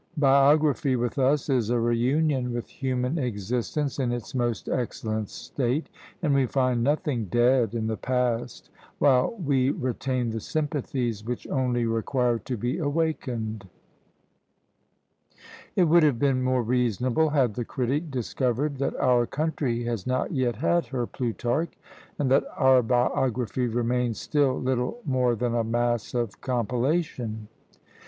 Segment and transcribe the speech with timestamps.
[0.17, 5.89] Biography with us is a re union with human existence in its most excellent state!
[6.23, 11.85] and we find nothing dead in the past, while we retain the sympathies which only
[11.85, 13.67] require to be awakened.
[15.75, 20.31] It would have been more reasonable had the critic discovered that our country has not
[20.31, 21.77] yet had her Plutarch,
[22.17, 27.49] and that our biography remains still little more than a mass of compilation.